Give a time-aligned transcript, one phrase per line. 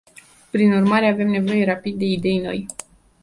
[0.55, 2.65] Prin urmare, avem nevoie rapid de idei noi.